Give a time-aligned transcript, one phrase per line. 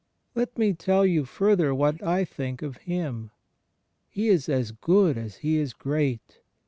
[0.33, 3.29] Let me tell you further what I think of Him.
[4.09, 6.39] He is as good as He is great.